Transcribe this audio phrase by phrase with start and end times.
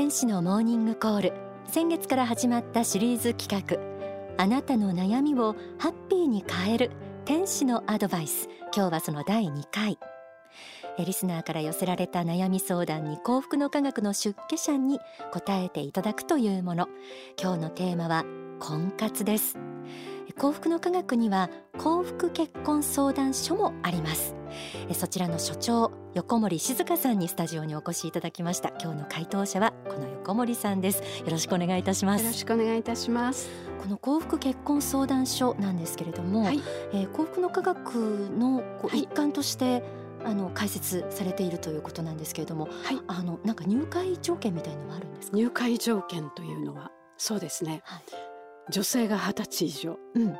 [0.00, 1.32] 天使のモーニングコール。
[1.66, 3.76] 先月から始まったシリーズ企画。
[4.42, 6.90] あなたの悩みをハッピーに変える。
[7.26, 8.48] 天使のアドバイス。
[8.74, 9.98] 今日はその第2回。
[11.04, 14.98] リスナーから寄せられた悩み相談に幸福の科学の出家者に
[15.34, 16.88] 答えていただくというもの。
[17.38, 18.24] 今日のテーマは
[18.58, 19.58] 婚活です。
[20.40, 24.34] 幸福の科学には幸福結婚相談所もあります。
[24.94, 28.70] そちらの所長横森静香さんにスタジオにお越しいただきました。
[28.80, 31.02] 今日の回答者はこの横森さんです。
[31.02, 32.24] よろしくお願いいたします。
[32.24, 33.50] よろしくお願いいたします。
[33.82, 36.62] この幸福結婚相談所なんですけれども、はい、
[36.94, 37.90] えー、幸福の科学
[38.30, 39.82] のこう一環として、はい。
[40.22, 45.36] あの解説されているということなんですけれども、はい、あのなんか入会条件みたいのはあるんですか？
[45.38, 48.02] 入会条件というのはそうですね、はい、
[48.70, 50.36] 女性が二十歳以上、うん、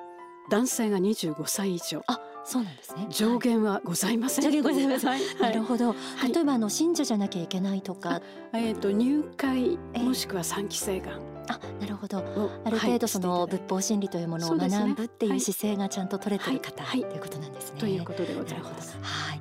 [0.50, 2.02] 男性が二十五歳以上。
[2.06, 3.06] あそうなんですね。
[3.10, 5.94] 上限はございません、上限ございません、はい、なるほど。
[6.32, 8.22] 例えばあの信者じゃなきゃいけないとか。
[8.52, 12.18] えっ、ー、と入会もしくは三期生願、あなるほど。
[12.64, 17.80] ある程度その仏法真理というものを学ぶっていう姿勢がちゃんと取れてる方、はい、ということなんですね。
[17.80, 18.96] ということでございます。
[19.02, 19.40] はい、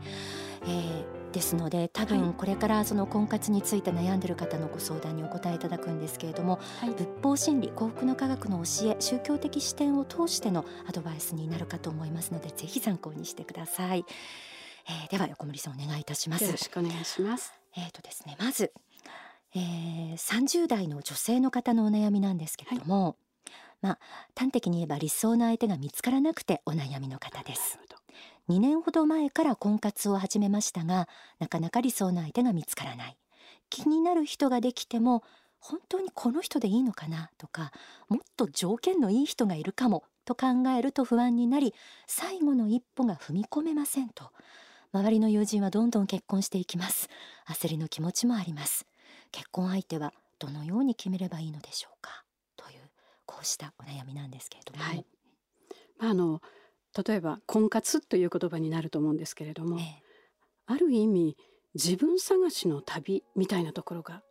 [0.64, 14.06] えー、ですので多分これからその婚活について悩んでる方のご相談にお答えいただくんですけれども、はい、仏法真理幸福の科学の教え宗教的視点を通してのアドバイスになるかと思いますのでぜひ参考にしてください。
[14.88, 16.44] えー、では横森さんお願いいたします。
[16.46, 17.54] よろしくお願いします。
[17.76, 18.74] えっ、とですねまず
[19.56, 23.16] えー、30代の女性の方のお悩みなんですけれども、はい、
[23.82, 24.00] まあ
[24.36, 27.80] 端的に言えば理想の相手が見つからなくてお悩みの方です
[28.50, 31.08] 2年ほど前から婚活を始めましたが
[31.40, 33.18] なかなか理想の相手が見つからない。
[33.70, 35.24] 気になる人ができても
[35.60, 37.30] 本当にこの人でいいのかな？
[37.38, 37.72] とか
[38.08, 40.04] もっと条件のいい人がいるかも？
[40.26, 41.74] と考えると不安になり
[42.08, 44.32] 最後の一歩が踏み込めませんと。
[44.92, 47.10] 周りの友人はどんどん結婚していきます。
[47.48, 48.88] 焦りの気持ちもあります。
[49.32, 52.24] 結婚相手はどのように決めればいいのでしょうか？
[52.56, 52.90] という
[53.28, 55.06] こうしたお悩みなんですけれども、はい、
[56.00, 56.42] まあ、あの
[57.08, 60.04] 例えば婚活という言葉になると思うんですけれども、ええ、
[60.68, 61.38] ある意味
[61.76, 64.24] 自分探しの旅みたいなところが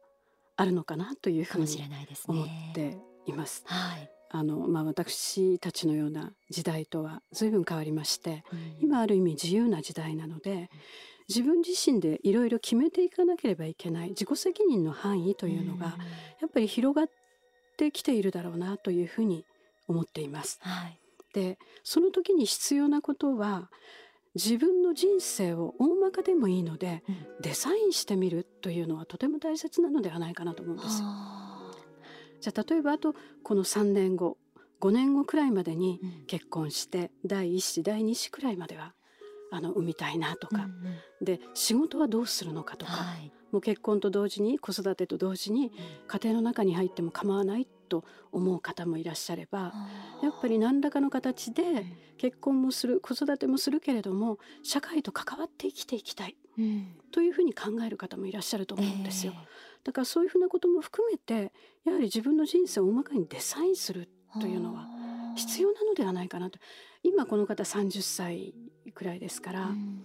[0.57, 1.67] あるのかなというふうに
[2.27, 3.63] 思っています。
[3.67, 10.69] はい、あのまあ、私たちのような時代とは随分変わりまして、うん、今ある意味自由な時代なので、
[11.29, 15.99] 自分自身でいろいろ決めていかなければいけない自己責任の範囲というのが
[16.41, 17.11] やっぱり広がっ
[17.77, 19.45] てきているだろうなというふうに
[19.87, 20.59] 思っています。
[20.63, 20.99] はい、
[21.35, 23.71] でその時に必要なことは
[24.35, 31.03] 自分の人生を大まかでもいいので、うん、デザインしてみるというのはとても大切なのではないかなと思うんです。
[32.41, 34.37] じゃあ例えばあとこの3年後
[34.81, 38.95] 5年後くらいまでに結婚して、うん、第1子第2子くらいまでは
[39.51, 45.73] あの産みたいなとか、うんうん、で仕事はどうするのかとか、はい、もう結婚と同時に子育てと同時に
[46.07, 49.73] 家庭の中に入っても構わないと思う方もいらっしゃれば
[50.23, 51.87] やっぱり何らかの形で
[52.19, 59.33] 結婚もする子育てもするけれども社会と関わって生きていきたい、うん、というふうに考える方もいらっしゃると思うんですよ。
[59.35, 61.53] えー、だからそういうふうなことも含めて
[61.85, 64.09] やはり自分の人生を大まかにデザインする
[64.41, 64.87] というのは
[65.37, 66.59] 必要なのではないかなと。
[67.03, 68.55] 今この方30歳
[68.95, 70.05] くらいですから、うん、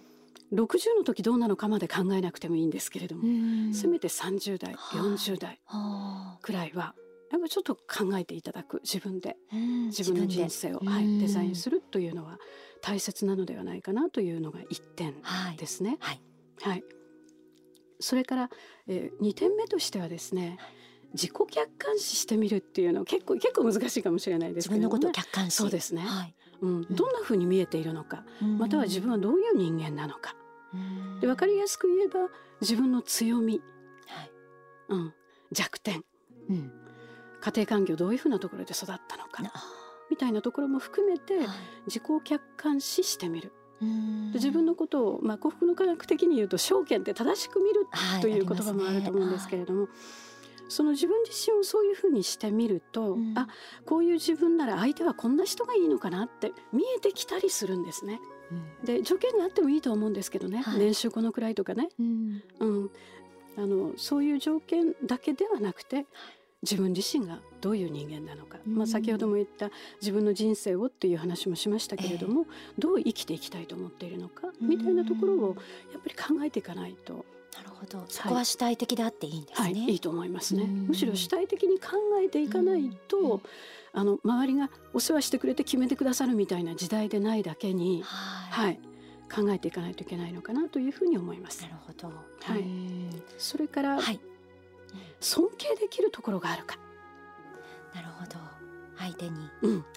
[0.51, 3.27] 60の時どうなのかまで考えなくてもいいんですけれども、う
[3.69, 5.59] ん、せめて30代40代
[6.41, 6.95] くらいは
[7.31, 12.37] やっぱちょっと考えていただく自分で、うん、自分の人生を、はい、デザインするというのは
[12.81, 15.15] 大切なのではないかなというのが1点
[15.57, 15.97] ですね。
[15.99, 16.21] はい、
[16.61, 16.71] はい。
[16.71, 16.83] はい、
[17.99, 18.49] それから、
[18.87, 20.57] えー、2点目としてはですね、
[21.13, 25.57] 自己客観視してみるっていうのは結構結構難しいかもしれないですけど、ね、自分のことを客観視。
[25.57, 30.33] そうですね、はい、うん、どんなふうに見えているのか、うん、または自分はどういう人間なのか、
[30.73, 32.29] うん、で分かりやすく言えば
[32.61, 33.61] 自分の強み、
[34.07, 34.31] はい。
[34.89, 35.13] うん、
[35.51, 36.03] 弱点、
[36.49, 36.71] うん、
[37.41, 39.43] 家庭環境どういうふうなところで育ったのか。
[40.09, 41.39] みたいなところも含めて
[41.87, 43.51] 自己客観視してみる。
[44.33, 47.87] 自分のことを、まあ、幸福の科学的に言うと証券って正しく見る
[48.21, 49.89] という言葉もあると思うんですけれども、はい
[50.73, 53.47] その自分自身をそういうふうにしてみると、うん、あ
[53.85, 58.19] こういう自分なら相手はこんな人がいいのかなって見えてきたりするんですね。
[58.51, 62.89] うん、で条件があってもいいと思うんですけどね、はい、年収このくらいとかね、うん、うん、
[63.55, 66.07] あのそういう条件だけではなくて
[66.63, 69.69] 自分自身がどういう人間なのか、まあ、先ほども言った
[70.01, 72.45] 自分の人生をっていう話もしましたけれども、
[72.77, 75.55] えー、どう生きていきたいと思っているのかみたいなところを
[75.91, 78.03] やっぱり考えていかないとなるほど。
[78.07, 80.65] そこは主体的であっていいんですね、はい、いいと思いますね。
[80.65, 81.91] むしろ主体的に考
[82.23, 83.41] えていかないと
[83.93, 88.79] あの周りがお世話してくれて決めてくださるみたいな時代でないだけにはい、
[89.33, 91.61] 考えていかないといけないのかなというふうに思います。
[91.63, 92.07] なるほど。
[92.07, 92.63] はい。
[93.37, 94.19] それから、はい。
[95.19, 96.77] 尊敬できるところがあるか。
[97.93, 98.52] なるほど
[98.97, 99.49] 相手に。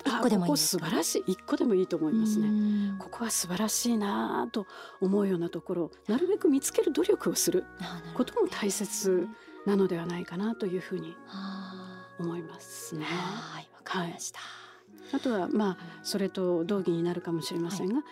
[0.04, 1.32] 一個でもいい素晴らしい。
[1.32, 2.94] 一個でもいいと思いますね。
[2.98, 4.66] ここは素晴らしいなと
[5.00, 5.84] 思うようなところ。
[5.84, 7.64] をなるべく見つける努力をする。
[8.14, 9.28] ことも大切
[9.66, 11.16] なのではないかなというふうに
[12.18, 13.04] 思いますね。
[13.04, 14.46] はいわかりました、は
[15.12, 18.04] い、あとはまあそれと同義になるかもしれませんが、はい。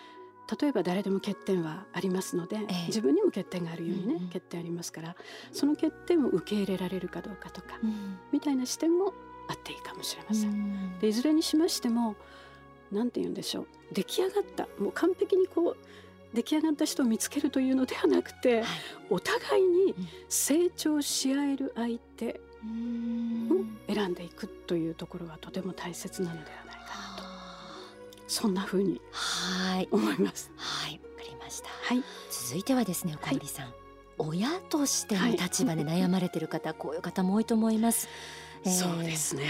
[0.61, 5.15] 例えば誰でも欠点はありますので、ええ、自分にも欠点があるようにね、うんうん、欠点ありますから
[5.51, 9.13] その欠点を受け入れられるかどうかとか、うん、みたいな視点も
[9.47, 10.49] あっていいかもしれません。
[10.51, 10.99] ん。
[10.99, 12.15] でいずれにしましても
[12.91, 13.67] 何て言うんでしょう。
[13.91, 15.77] 出来上がったもう完璧にこう
[16.35, 18.65] 出来上がった人を見つけるというのではなくて、はい、
[19.09, 19.95] お互いに
[20.27, 22.41] 成長し合える相手
[23.89, 27.23] を選んでいくというところがとても大切なのではないかなと。
[28.27, 28.99] そんな風に
[29.91, 30.51] 思います。
[30.57, 31.69] はい、わかりました。
[31.69, 33.75] はい、続いてはですね、小森さん、はい、
[34.17, 38.09] 親としての立場で悩まれている方、こういう方も多いと思います。
[38.69, 39.43] そうですね、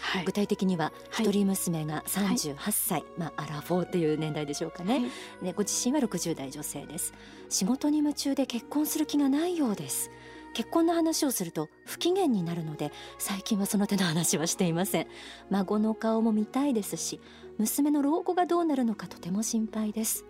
[0.00, 5.10] はい、具体的には一人娘が38歳、まあアラフォーという年代でしょうかね、
[5.40, 7.14] ねご自身は60代女性です。
[7.48, 10.10] 仕事に夢中で結婚する気がないようです。
[10.52, 15.06] 結婚の話をすると不機嫌になるので最近はその手の話はしていません。
[15.48, 17.20] 孫の顔も見たいですし
[17.58, 20.24] 娘の老後がどうなるのかとても心配です。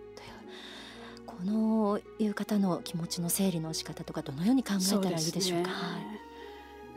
[1.25, 5.71] このいう方の気持ちの整理の仕方とかどのように考えたらいいでしょうか？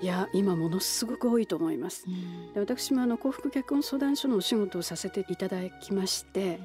[0.01, 2.07] いや今ものすごく多いと思います。
[2.55, 6.61] で私もあの幸福結婚相談所のお仕事をさせていただきまして、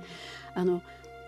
[0.55, 0.81] あの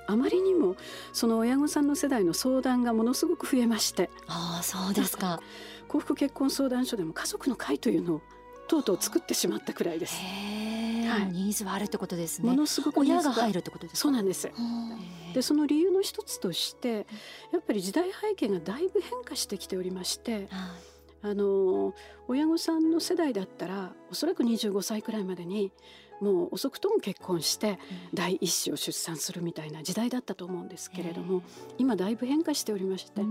[0.07, 0.75] あまりにも
[1.13, 5.39] その親御さんの世代の相談がものすごく増えましてああそうですか
[5.88, 8.21] 幸福結婚相談所でも家族の会というのを
[8.68, 10.15] とうとう作ってしまったくらいです。
[10.15, 12.50] はい、ニーズはあるってことですね。
[12.50, 14.50] ものすごく親が入るってことですそうなんです。
[15.33, 17.06] でその理由の一つとして
[17.51, 20.33] やっぱり時代背景がだいぶ変化してきておりまして。
[20.33, 20.91] はい
[21.23, 21.94] あの
[22.27, 25.71] 親御さんの世代だったらおそらく25歳くらいまでに
[26.21, 27.79] もう遅くとも結婚して
[28.13, 31.41] 第一子を出産するみたいな時代だったと思うんですけれども
[31.79, 33.21] 今だいぶ変化しておりまして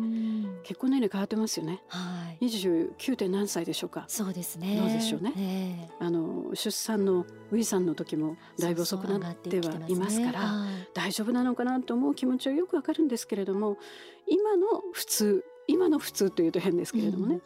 [0.65, 3.17] 結婚年齢変わってますよね、はい、29.
[3.17, 4.05] 点何歳でしょうか。
[4.09, 4.77] そうですね。
[4.77, 13.77] どうでしょうね、あの出産のウィさんの時もだいぶ遅くなってはいますから、大丈夫なのかなと思う気持ちはよくわかるんですけれども
[14.27, 17.43] 今の普通今の普通というと変ですけれどもね、うん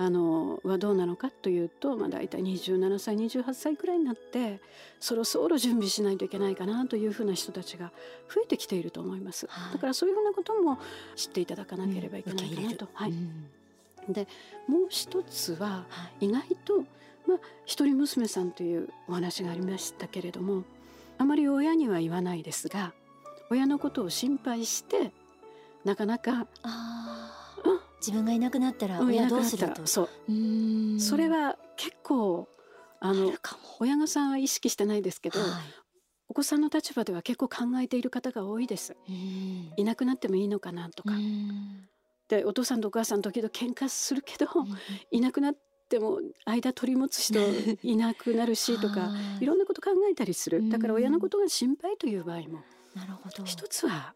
[0.00, 4.58] あのはどうなのかというと、まあ、大体27歳28歳くらいになって
[4.98, 7.92] そろそろ準備しないといけないかなというふうな人たちが
[8.34, 10.78] 増えてきていると思います、はい、だからそういうふうなことも
[11.16, 12.88] 知っていただかなければいけないかなと。
[12.94, 13.12] はい、
[14.08, 14.26] で
[14.66, 15.84] もう一つは
[16.18, 16.78] 意外と、
[17.28, 20.64] まあ、一人娘さんというお話がありましたけれども
[21.18, 22.94] あまり親には言わないですが
[23.50, 25.12] 親のことを心配して
[25.84, 26.46] なかなか
[28.00, 31.00] 自分がいなくなったら親どうすると、そう。
[31.00, 32.48] それは結構
[32.98, 33.32] あの
[33.78, 35.50] 親御さんは意識してないですけど、はい、
[36.28, 38.96] お子さんの立場では結構考えている方が多いです。
[39.76, 41.10] いなくなってもいいのかなとか。
[42.28, 44.46] でお父さんとお母さん時々喧嘩するけど、
[45.10, 45.54] いなくなっ
[45.88, 47.40] ても間取り持つ人
[47.82, 49.10] いなくなるしとか
[49.40, 50.68] いろんなこと考えたりする。
[50.70, 52.62] だから親のことが心配という場合も
[53.44, 54.14] 一つは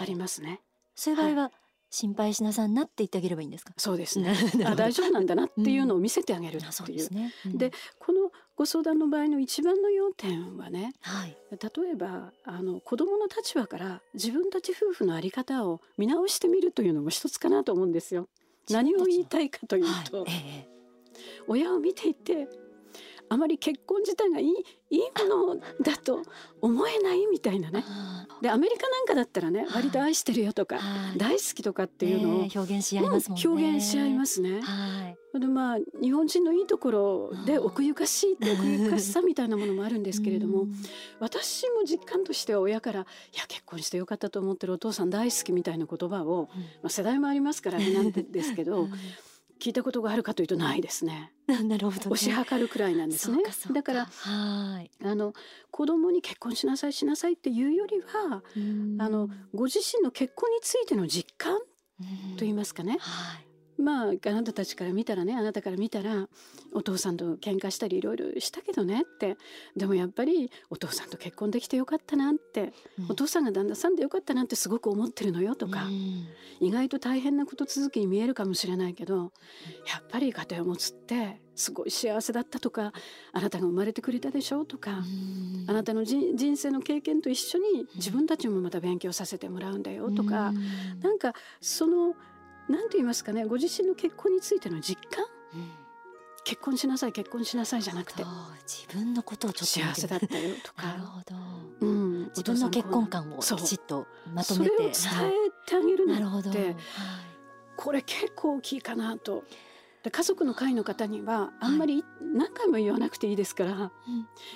[0.00, 0.60] ありますね。
[0.94, 1.52] そういう場合は、はい
[1.90, 3.72] 心配しなさんなって言ってあげればいいんですか？
[3.76, 4.34] そうですね。
[4.64, 18.28] あ大丈夫なんだなっていうのを見せてあげるっていう、うん、ですね、うん、でこのご相談の場合の一番の要点はね、はい、例えばあの子供の立場から自分たち夫婦のあり方を見直してみるというのも一つかなと思うんですよ。
[18.70, 20.32] 何を言いたいかというと、はい。
[20.32, 20.68] ええ、
[21.46, 22.48] 親を見ていて
[23.28, 24.54] あまり結婚自体がいい
[24.88, 26.22] いいものだと
[26.60, 27.84] 思えないみたいなね。
[28.40, 30.78] でアメリカなんかだったらね割と愛してるよとか
[31.16, 33.48] 大好きとかっていうのを、表現し合いますもんね。
[33.48, 34.60] 表現し合いますね。
[35.38, 40.66] でまあ日本人のいいところで奥ゆかしいって奥ゆかしさみたいなものもあるんですけれども
[41.20, 43.00] 私も実感としては親から
[43.34, 46.48] 「いや結婚してよかったと思ってるお父さん大好き」みたいな言葉を、
[46.82, 48.88] まあ、世代もありますからなんですけど
[49.60, 51.32] 聞いたことがあるかというとないですね。
[51.46, 53.38] なるほど、ね、推し量るくらいなんですね。
[53.72, 54.90] だからはい。
[55.04, 55.32] あの
[55.70, 58.42] 子供に結婚しなさいしなさいっていうよりは
[58.98, 61.64] あのご自身の結婚についての実感と
[62.40, 63.45] 言いますかね、はい、
[63.78, 66.28] まああなたたちから見たらねあなたから見たら
[66.72, 69.36] お父さんと喧嘩したりいろいろしたけどねって。
[69.76, 76.26] でもやっぱりお父さんと結婚できてよかったなって、うん、お父さんが旦那さんでよかったなってすごく思ってるのよとか、うん、
[76.60, 79.32] 意外と大変なこと続きに見えるかもしれないけど
[79.86, 82.92] やっぱり家庭を持つってすごい幸せだったとか
[83.32, 92.14] あなたが生まれてくれたでしょとか、うん、あなたの人生の経験と一緒に自分たちもまた勉強させてもらうんだよとか、うん、なんかその
[92.68, 95.24] 何と言いますかねご自身の結婚についての実感？
[95.54, 95.70] うん。
[96.44, 98.24] 結婚しなさい結婚しなさいじゃなくて。
[98.66, 100.86] 自分のことをちょっと幸せだったよとか。
[100.86, 101.34] なるほど、
[101.80, 104.76] うん、自分の結婚観をきちっとまとめて。
[104.76, 104.92] 伝え
[105.66, 106.76] てあげるのって、はい、
[107.76, 109.42] これ結構大きいかなと
[110.06, 113.90] で家族の会の方にはあんまり何回も言わなくていいですから、は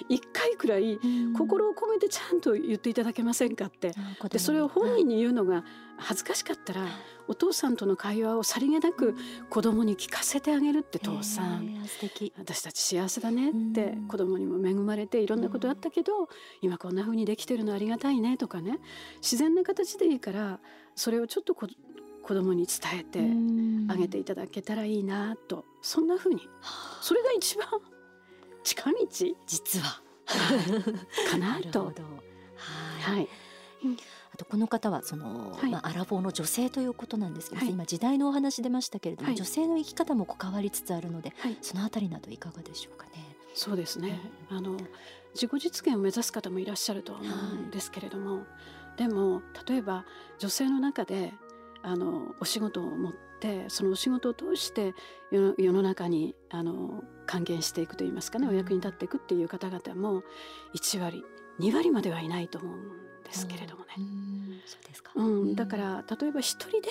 [0.08, 1.00] い、1回くらい
[1.36, 3.92] 心を込めてちゃんと言っていただけませんかって、
[4.22, 5.64] うん、でそれを本人に言うのが
[5.96, 6.90] 恥ずかしかったら、はい、
[7.26, 9.16] お父さんとの会話をさりげなく
[9.48, 11.84] 子供に聞かせてあげるって父さん、
[12.38, 16.28] 私たち幸せだねって子供にも恵まれていろんなことあったけど、
[16.62, 18.78] 今こんな風にできてるのありがたいねとかね。
[19.16, 20.60] 自然な形でいいから
[20.94, 21.66] それをちょっと子
[22.22, 23.20] 供に伝えて
[23.92, 25.64] あげていただけたらいいなと。
[25.82, 26.48] そんな風に。
[27.00, 27.66] それが一番
[28.62, 28.96] 近道。
[29.46, 30.00] 実は。
[31.30, 31.92] かなと。
[33.00, 33.28] はい、
[34.32, 43.12] あとこの方はその、はい、まあ、アラフォーの女性ということなんですけど、はい、今時代のお話出ましたけれども、はい、女性の生き方も変わりつつあるので、そのあたりなどいかがでしょうかね。
[43.54, 44.76] そうですね、うん、あの
[45.34, 47.26] 自己実現を目指す方もいらっしゃると思う
[47.66, 48.44] んですけれども、
[48.96, 50.04] でも例えば
[50.38, 51.32] 女性の中で
[51.82, 54.94] あのお仕事を持ってそのお仕事を通して
[55.30, 60.22] 世の中にあの還元していくといいますかねお役に立っていくっていう方々も
[60.74, 61.24] 1割
[61.60, 63.88] 2割まではいないと思うんですけれどもね。
[64.66, 66.88] そうですか、うん、だから例えば一人で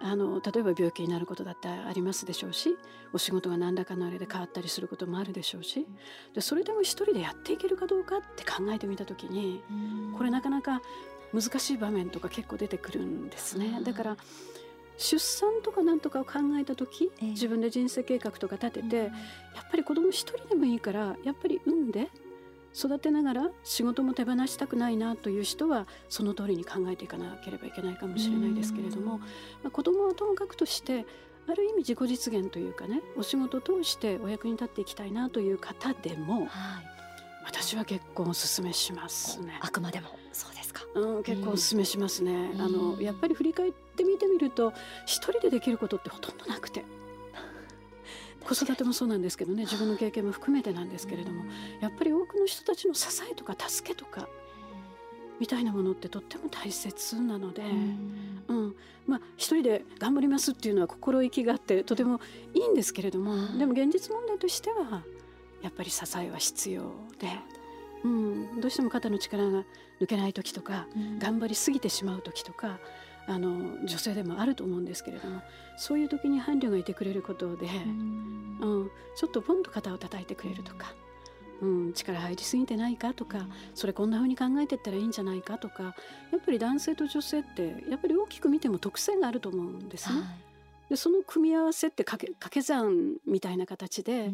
[0.00, 2.76] あの例えば病気になることだってありますでしょうし
[3.12, 5.86] お仕事が何らかのあれで変わったりすることもあるでしょうし
[6.34, 9.62] でそれでも一人でやっていけるかどうかって考えてみた時に
[10.16, 10.82] これなかなか
[11.32, 13.80] 難しい場面とか結構出てくるんですね。
[13.82, 14.16] だから
[14.98, 19.10] 出産とかなんとかを考えた時、えー、自分で人生計画とか立てて、うん、や
[19.60, 22.08] っぱり子供一人でもいいからやっぱり産んで
[22.74, 31.06] 育てながら仕事も手放したくないなという人はその通りに考えていかなければいけないかもしれないですけれども、まあ、子供はともかくとして
[31.48, 36.95] ある意味自己実現というかねお仕事を通してお役に立っていきたいなという方でも、はい、
[37.46, 39.58] 私は結婚をお勧めしますね。
[39.60, 40.82] あくまでもそうですか。
[40.94, 42.32] うん、結構お勧めしますね。
[42.32, 44.72] うん、あのやっぱり振り返ってみてみると
[45.06, 46.84] 一人でできることってほとんどなくて。
[48.44, 51.44] 子育てもそうなんですけどね自分の経験も含めてなんですけれども
[51.80, 54.28] やっぱり多くの人たちの支えとか助けとか
[55.40, 62.20] みたいなものってとっても大切なので、うん、うん、まあ一人で頑張りますっていうのは心意気があってとても
[62.54, 65.02] いいんですけれどもでも現実問題としては
[65.62, 66.82] やっぱり支えは必要
[67.18, 67.28] で、
[68.04, 69.64] うん、どうしても肩の力が
[70.00, 72.78] 抜けない時とか、うん、頑張りすぎてしまう時とか
[73.26, 75.42] あの女性でもあると思うんですけれども
[75.76, 80.94] そういう時に伴侶がいてくれることで、うん、うん、ちょっとポンと肩を叩いてくれるとか。
[81.62, 85.90] うん、力入りすぎてないかとかそれこんな風に考えてったらいいんじゃないかとかや
[86.36, 90.20] っぱり男性と女性ってやっぱり大きく見ても特性があると思うんですね。
[90.20, 90.46] はい
[90.88, 94.30] でその組み合わせって掛け掛け算みたいな形で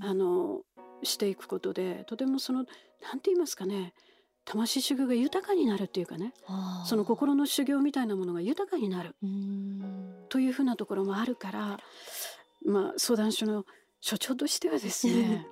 [0.00, 0.60] あの
[1.02, 2.64] していくことでとてもその
[3.02, 3.92] 何て言いますかね
[4.44, 6.34] 魂修行が豊かになるっていうかね
[6.84, 9.14] その心の修行みたいなものが豊かになる
[10.28, 11.78] というふうなところもあるから
[12.64, 13.64] まあ相談所の
[14.00, 15.46] 所長としてはですね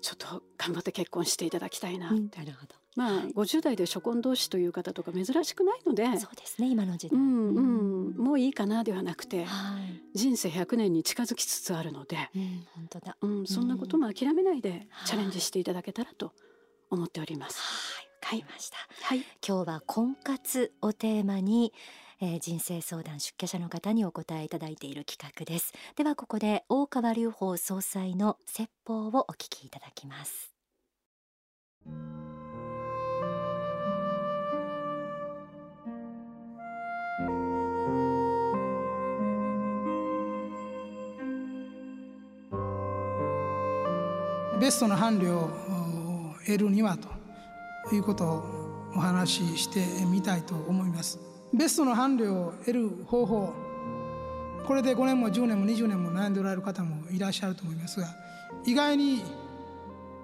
[0.00, 2.38] ちょっと頑張って結婚していただきたいなって。
[2.38, 16.32] なるほどまあ、はい、50代で初婚同士という方とか珍しくないのでそうですね今の時代、うんうん、もういいかなではなくて、はい、人生100年に近づきつつあるので、うん、本当だ、うん、そんなことも諦めないでチャレンジしていただけたらと
[16.90, 17.58] 思っております。
[17.96, 21.72] はい、わかりました、はい、今日は婚活をテーマに
[22.24, 25.72] えー、人生相談出家者の方にお答えいただいている企画です。
[25.96, 30.52] ではここで大川隆法総裁の説法をお聞きいただきます
[44.62, 51.18] ベストの伴侶を得るにはということをお話ししてみたいと思います。
[51.52, 53.52] ベストの伴侶を得る方法
[54.64, 58.06] これで5年も10年も20年も悩んでおられる方もいらっしゃると思いますが
[58.64, 59.24] 意外に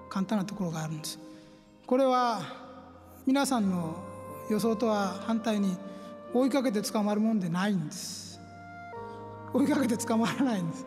[0.07, 1.19] 簡単なところがあるんです。
[1.85, 2.41] これは
[3.27, 3.97] 皆さんの
[4.49, 5.75] 予想とは反対に
[6.33, 8.39] 追いかけて捕まるもんでないんです。
[9.53, 10.85] 追いかけて捕まらないんです。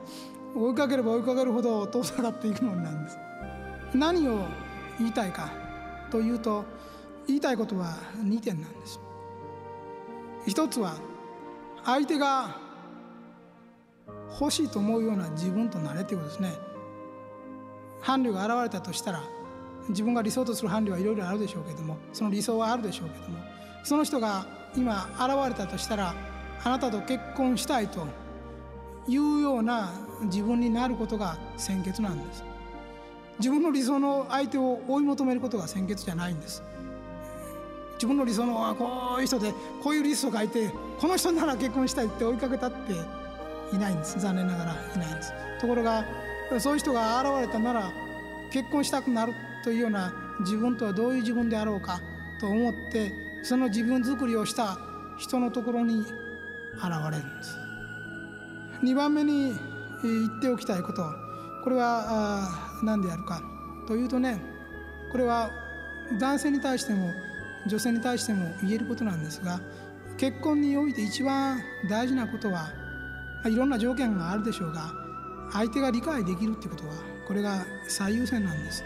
[0.56, 3.18] 追いかければ追いかけるほど遠ざかっていくもんなんです。
[3.94, 4.46] 何を
[4.98, 5.50] 言いたいか
[6.10, 6.64] というと
[7.26, 7.94] 言いたいことは
[8.24, 9.00] 2点なんです。
[10.46, 10.94] 一つは
[11.84, 12.56] 相手が
[14.40, 16.52] 欲しいと思うような自分となれということですね。
[18.00, 19.22] 伴侶が現れたとしたら
[19.88, 23.38] 自分が理想とする伴侶はいろいろあるでしょうけどもその理想はあるでしょうけども
[23.84, 24.46] その人が
[24.76, 26.14] 今現れたとしたら
[26.64, 28.06] あなたと結婚したいと
[29.08, 32.51] いうような自分になることが先決なんです。
[33.42, 36.62] 自分の理想の相手を追い求めることが先決じゃないんです。
[37.94, 40.70] 自分の理想のこういう人でこういうリストを書いて
[41.00, 42.92] この人なら結婚したいって追いかけたって
[43.74, 44.20] いないんです。
[44.20, 45.32] 残念ながらいないんです。
[45.60, 46.04] ところが
[46.60, 47.90] そういう人が現れたなら
[48.52, 49.32] 結婚したくなる
[49.64, 52.00] というような自分とはどういう自分であろうか
[52.40, 54.78] と思ってその自分作りをした
[55.18, 56.12] 人のところに現
[57.10, 57.56] れるんです。
[58.84, 59.56] 2番目に
[60.04, 61.31] 言っておきたいこと。
[61.62, 62.48] これは
[62.82, 63.42] 何であるか
[63.86, 64.40] というとね
[65.10, 65.50] これは
[66.18, 67.12] 男性に対しても
[67.66, 69.60] 女性に対しても言えることなんですが
[70.18, 72.70] 結婚において一番大事なことは
[73.46, 74.92] いろんな条件があるでしょうが
[75.52, 76.94] 相手が理解できるってことは
[77.26, 78.84] これが最優先なんです。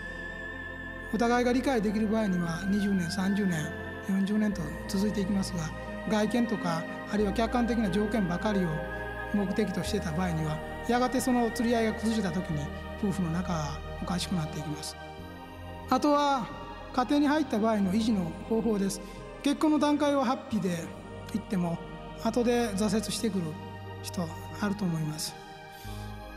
[1.12, 3.72] お互いが理解できる場合には20年30年
[4.08, 5.70] 40年と続いていきますが
[6.08, 8.68] 外見とかあるいは客観的な条件ばかりを
[9.32, 12.64] 目的としてた場合にはやがてその釣り合いが崩れた時に
[13.02, 14.96] 夫婦の仲がおかしくなっていきます。
[15.90, 16.46] あとは
[16.92, 19.00] 家庭に入った場合の維持の方法です。
[19.42, 20.84] 結婚の段階はハッピーで
[21.34, 21.78] いっても
[22.24, 23.44] 後で挫折してくる
[24.02, 24.26] 人
[24.60, 25.34] あると思います。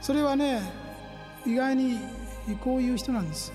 [0.01, 0.61] それはね
[1.45, 1.99] 意外に
[2.61, 3.53] こういう人なんです。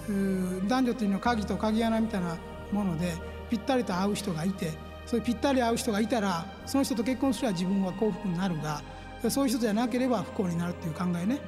[0.66, 2.36] 男女というのは鍵と鍵穴みたいな
[2.72, 3.12] もので
[3.50, 4.72] ぴったりと合う人がいて
[5.06, 8.82] そういうぴったり合う人がいたらその人と結婚すれば自分は幸福になるが
[9.30, 11.40] そういう人じゃなければ不幸になるっていう考えね。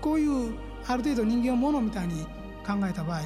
[0.00, 0.54] こういう
[0.86, 2.24] ある程度人間をものみたいに
[2.66, 3.22] 考えた場合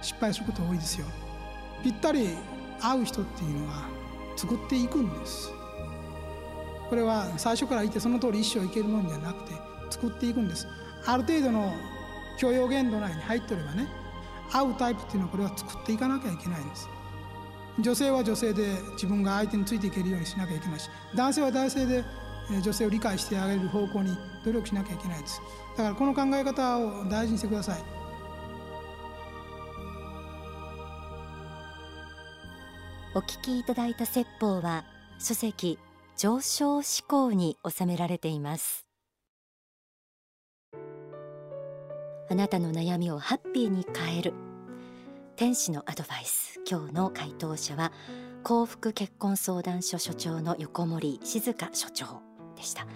[0.00, 1.06] 失敗すること多いですよ。
[1.82, 2.30] ぴったり
[2.80, 3.84] 合う人っていうのは
[4.36, 5.50] 作っていくんです。
[6.88, 9.52] これは最初からいてその通り一生いけるもんじゃなくて
[9.90, 10.66] 作っていくんです。
[11.06, 11.72] ある程度の
[12.38, 13.86] 許容限度内に入っておればね
[14.52, 16.88] 合うタイプっていうのはこれは作っていかなきゃいけないんです。
[17.80, 22.04] 女性は女性で自分が相手についていけるようにしなきゃいけないし男性は男性で
[22.50, 25.40] 女性を理解してあげる方向に努力しなきゃいけないです。
[25.76, 27.82] だからこの考え方を大事にしてください。
[33.16, 34.84] お聞きいただいた説法は
[35.20, 35.78] 書籍
[36.16, 38.86] 上昇志向に収められています。
[42.30, 44.34] あなたの悩みをハッピーに変える。
[45.36, 46.60] 天使のアドバイス。
[46.68, 47.92] 今日の回答者は
[48.42, 52.33] 幸福結婚相談所所長の横森静香所長。
[52.64, 52.86] した、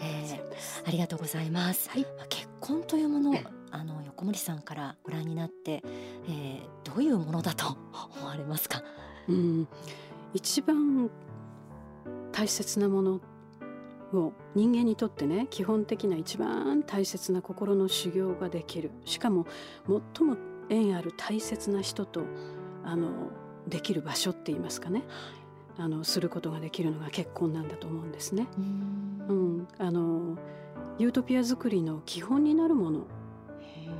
[0.00, 3.34] えー、ありがとうございます、はい、結婚というもの
[3.70, 5.82] あの横森さんからご覧になって、
[6.28, 7.76] えー、どういうものだと
[8.16, 8.82] 思われますか？
[9.28, 9.68] うん、
[10.32, 11.10] 一番
[12.32, 13.20] 大切なもの
[14.12, 18.92] を人間にとってね基本的な一番大切な心の修行ができる。
[19.04, 19.46] しかも
[20.16, 20.36] 最も
[20.68, 22.22] 縁ある大切な人と
[22.84, 23.08] あの
[23.66, 25.02] できる場所って言いますかね
[25.76, 28.46] あのすることができるのが結婚なんだと思うんですね。
[28.58, 30.38] うん、あの
[30.98, 33.06] ユートピア作りの基本になるもの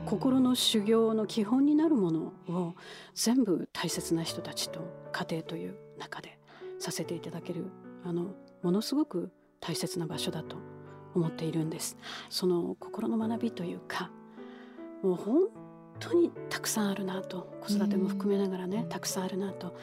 [0.07, 2.75] 心の修行の基本になるものを
[3.15, 4.81] 全部大切な人たちと
[5.13, 6.39] 家庭という中で
[6.79, 7.67] させていただける
[8.05, 10.57] あのものすごく大切な場所だと
[11.15, 11.97] 思っているんです。
[12.29, 14.11] その心の学びというか
[15.03, 15.49] もう本
[16.01, 19.75] 当にたくさんあるなと子育ても含めながらねたくさんあるなと。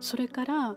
[0.00, 0.76] それから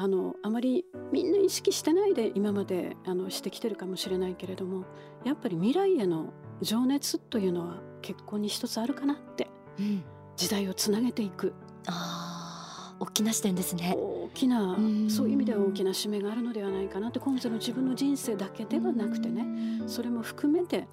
[0.00, 4.84] あのあまりみんな意識してないで今まであのしてきてるかもしれないけれども
[5.24, 6.32] やっぱり未来への
[6.62, 9.48] 情熱というのは結婚に一つあるかなって、
[9.80, 10.04] うん、
[10.36, 11.52] 時代をつなげていく。
[11.86, 13.94] あ大きな視点ですね。
[13.96, 14.76] 大きな
[15.08, 19.44] そういう意味では大きな使命があるのではないかなって今世の自分の人生だけではなくてね
[19.86, 20.88] それも含めて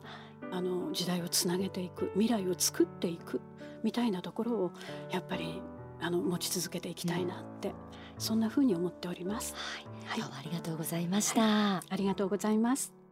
[0.52, 3.41] あの時代をつなげていく未来を作っていく
[3.84, 4.72] みたいなところを
[5.12, 5.62] やっぱり
[6.00, 7.74] あの持ち続けていきたいなって、うん、
[8.17, 9.54] そんなふうに思っております。
[10.06, 13.05] はい、はい、どうもありがとうございました、はい、ありがとうございます。